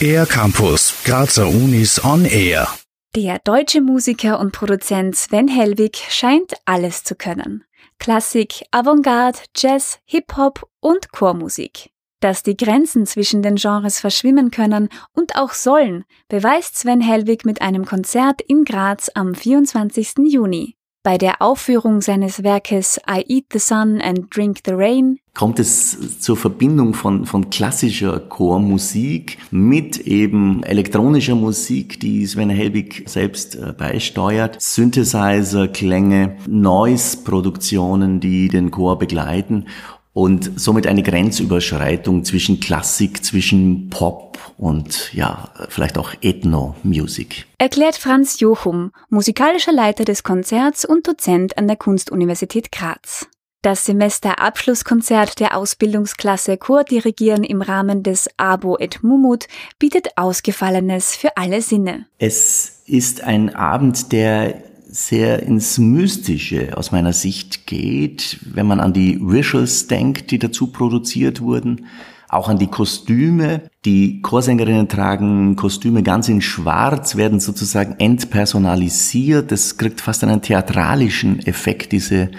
Air 0.00 0.26
Campus, 0.26 1.02
Grazer 1.04 1.46
Unis 1.46 2.04
on 2.04 2.24
Air. 2.24 2.68
Der 3.14 3.38
deutsche 3.38 3.80
Musiker 3.80 4.40
und 4.40 4.52
Produzent 4.52 5.14
Sven 5.14 5.48
Helwig 5.48 5.96
scheint 6.08 6.54
alles 6.64 7.04
zu 7.04 7.14
können. 7.14 7.64
Klassik, 7.98 8.64
Avantgarde, 8.72 9.38
Jazz, 9.56 9.98
Hip-Hop 10.06 10.68
und 10.80 11.12
Chormusik. 11.12 11.90
Dass 12.20 12.42
die 12.42 12.56
Grenzen 12.56 13.06
zwischen 13.06 13.42
den 13.42 13.56
Genres 13.56 14.00
verschwimmen 14.00 14.50
können 14.50 14.88
und 15.12 15.36
auch 15.36 15.52
sollen, 15.52 16.04
beweist 16.28 16.78
Sven 16.78 17.00
Helwig 17.00 17.44
mit 17.44 17.62
einem 17.62 17.84
Konzert 17.84 18.40
in 18.40 18.64
Graz 18.64 19.10
am 19.14 19.34
24. 19.34 20.14
Juni. 20.26 20.76
Bei 21.04 21.18
der 21.18 21.42
Aufführung 21.42 22.00
seines 22.00 22.44
Werkes 22.44 23.00
I 23.10 23.24
Eat 23.26 23.46
the 23.52 23.58
Sun 23.58 24.00
and 24.00 24.26
Drink 24.30 24.58
the 24.64 24.72
Rain 24.72 25.18
kommt 25.34 25.58
es 25.58 26.20
zur 26.20 26.36
Verbindung 26.36 26.94
von, 26.94 27.26
von 27.26 27.50
klassischer 27.50 28.20
Chormusik 28.20 29.38
mit 29.50 29.98
eben 29.98 30.62
elektronischer 30.62 31.34
Musik, 31.34 31.98
die 31.98 32.24
Sven 32.26 32.50
Helbig 32.50 33.02
selbst 33.06 33.56
äh, 33.56 33.72
beisteuert, 33.76 34.60
Synthesizer, 34.60 35.66
Klänge, 35.66 36.36
Noise-Produktionen, 36.46 38.20
die 38.20 38.48
den 38.48 38.70
Chor 38.70 38.98
begleiten 38.98 39.66
und 40.12 40.60
somit 40.60 40.86
eine 40.86 41.02
Grenzüberschreitung 41.02 42.24
zwischen 42.24 42.60
Klassik, 42.60 43.24
zwischen 43.24 43.88
Pop 43.88 44.38
und 44.58 45.12
ja, 45.14 45.50
vielleicht 45.68 45.98
auch 45.98 46.12
Ethno-Music. 46.20 47.46
Erklärt 47.58 47.96
Franz 47.96 48.40
Jochum, 48.40 48.92
musikalischer 49.08 49.72
Leiter 49.72 50.04
des 50.04 50.22
Konzerts 50.22 50.84
und 50.84 51.08
Dozent 51.08 51.56
an 51.58 51.66
der 51.66 51.76
Kunstuniversität 51.76 52.70
Graz. 52.72 53.26
Das 53.62 53.84
Semesterabschlusskonzert 53.84 55.38
der 55.38 55.56
Ausbildungsklasse 55.56 56.56
Chordirigieren 56.56 57.44
im 57.44 57.62
Rahmen 57.62 58.02
des 58.02 58.28
Abo 58.36 58.76
et 58.76 59.04
Mumut 59.04 59.46
bietet 59.78 60.08
Ausgefallenes 60.16 61.14
für 61.14 61.36
alle 61.36 61.62
Sinne. 61.62 62.06
Es 62.18 62.82
ist 62.86 63.22
ein 63.22 63.54
Abend, 63.54 64.10
der 64.10 64.71
sehr 64.92 65.42
ins 65.42 65.78
Mystische 65.78 66.76
aus 66.76 66.92
meiner 66.92 67.14
Sicht 67.14 67.66
geht, 67.66 68.38
wenn 68.44 68.66
man 68.66 68.78
an 68.78 68.92
die 68.92 69.18
Visuals 69.20 69.86
denkt, 69.86 70.30
die 70.30 70.38
dazu 70.38 70.66
produziert 70.66 71.40
wurden, 71.40 71.86
auch 72.28 72.48
an 72.48 72.58
die 72.58 72.66
Kostüme. 72.66 73.62
Die 73.86 74.20
Chorsängerinnen 74.20 74.88
tragen 74.88 75.56
Kostüme 75.56 76.02
ganz 76.02 76.28
in 76.28 76.42
Schwarz, 76.42 77.16
werden 77.16 77.40
sozusagen 77.40 77.96
entpersonalisiert. 77.98 79.50
Das 79.50 79.78
kriegt 79.78 80.00
fast 80.00 80.24
einen 80.24 80.42
theatralischen 80.42 81.40
Effekt, 81.46 81.92
diese 81.92 82.30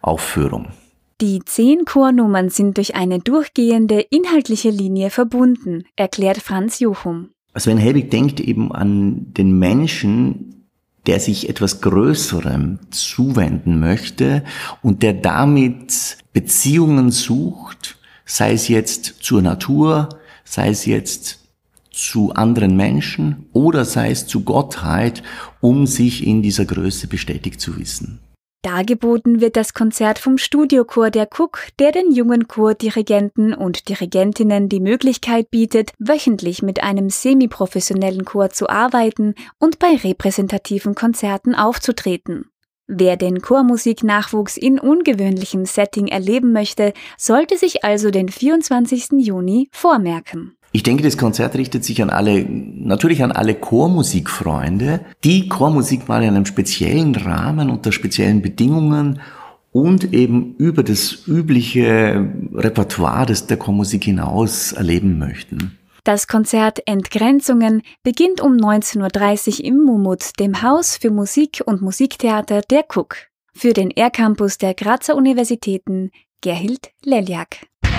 Aufführung. 0.00 0.68
Die 1.20 1.40
zehn 1.44 1.84
Chornummern 1.84 2.48
sind 2.48 2.78
durch 2.78 2.94
eine 2.94 3.18
durchgehende 3.18 4.00
inhaltliche 4.00 4.70
Linie 4.70 5.10
verbunden, 5.10 5.84
erklärt 5.96 6.38
Franz 6.38 6.78
Jochum. 6.78 7.30
Also 7.52 7.70
wenn 7.70 7.78
Helwig 7.78 8.10
denkt 8.10 8.40
eben 8.40 8.72
an 8.72 9.32
den 9.34 9.58
Menschen, 9.58 10.47
der 11.08 11.20
sich 11.20 11.48
etwas 11.48 11.80
Größerem 11.80 12.80
zuwenden 12.90 13.80
möchte 13.80 14.44
und 14.82 15.02
der 15.02 15.14
damit 15.14 16.18
Beziehungen 16.34 17.10
sucht, 17.10 17.96
sei 18.26 18.52
es 18.52 18.68
jetzt 18.68 19.14
zur 19.22 19.40
Natur, 19.40 20.10
sei 20.44 20.68
es 20.68 20.84
jetzt 20.84 21.38
zu 21.90 22.34
anderen 22.34 22.76
Menschen 22.76 23.46
oder 23.54 23.86
sei 23.86 24.10
es 24.10 24.26
zu 24.26 24.44
Gottheit, 24.44 25.22
um 25.62 25.86
sich 25.86 26.26
in 26.26 26.42
dieser 26.42 26.66
Größe 26.66 27.06
bestätigt 27.06 27.58
zu 27.58 27.78
wissen. 27.78 28.20
Dargeboten 28.62 29.40
wird 29.40 29.56
das 29.56 29.72
Konzert 29.72 30.18
vom 30.18 30.36
Studiochor 30.36 31.10
der 31.10 31.28
Cook, 31.32 31.68
der 31.78 31.92
den 31.92 32.10
jungen 32.10 32.48
Chordirigenten 32.48 33.54
und 33.54 33.88
Dirigentinnen 33.88 34.68
die 34.68 34.80
Möglichkeit 34.80 35.50
bietet, 35.50 35.92
wöchentlich 36.00 36.60
mit 36.62 36.82
einem 36.82 37.08
semiprofessionellen 37.08 38.24
Chor 38.24 38.50
zu 38.50 38.68
arbeiten 38.68 39.36
und 39.60 39.78
bei 39.78 39.94
repräsentativen 39.94 40.96
Konzerten 40.96 41.54
aufzutreten. 41.54 42.50
Wer 42.88 43.16
den 43.16 43.42
Chormusiknachwuchs 43.42 44.56
in 44.56 44.80
ungewöhnlichem 44.80 45.64
Setting 45.64 46.08
erleben 46.08 46.52
möchte, 46.52 46.94
sollte 47.16 47.58
sich 47.58 47.84
also 47.84 48.10
den 48.10 48.28
24. 48.28 49.10
Juni 49.18 49.68
vormerken. 49.72 50.57
Ich 50.70 50.82
denke, 50.82 51.02
das 51.02 51.16
Konzert 51.16 51.56
richtet 51.56 51.84
sich 51.84 52.02
an 52.02 52.10
alle, 52.10 52.44
natürlich 52.44 53.22
an 53.22 53.32
alle 53.32 53.54
Chormusikfreunde, 53.54 55.00
die 55.24 55.48
Chormusik 55.48 56.08
mal 56.08 56.22
in 56.22 56.30
einem 56.30 56.46
speziellen 56.46 57.14
Rahmen, 57.14 57.70
unter 57.70 57.90
speziellen 57.90 58.42
Bedingungen 58.42 59.20
und 59.72 60.12
eben 60.12 60.54
über 60.56 60.82
das 60.82 61.26
übliche 61.26 62.30
Repertoire 62.54 63.26
des 63.26 63.46
der 63.46 63.56
Chormusik 63.56 64.04
hinaus 64.04 64.72
erleben 64.72 65.18
möchten. 65.18 65.78
Das 66.04 66.26
Konzert 66.26 66.80
Entgrenzungen 66.86 67.82
beginnt 68.02 68.40
um 68.40 68.54
19.30 68.54 69.58
Uhr 69.58 69.64
im 69.64 69.84
Mumut, 69.84 70.38
dem 70.38 70.62
Haus 70.62 70.96
für 70.96 71.10
Musik 71.10 71.62
und 71.66 71.82
Musiktheater 71.82 72.62
der 72.62 72.84
Cook. 72.94 73.16
Für 73.54 73.72
den 73.72 73.90
R-Campus 73.90 74.56
der 74.56 74.74
Grazer 74.74 75.16
Universitäten 75.16 76.10
Gerhild 76.40 76.92
Leljak. 77.04 77.67